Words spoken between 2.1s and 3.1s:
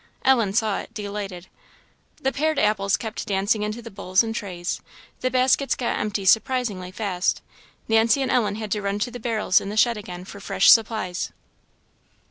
The pared apples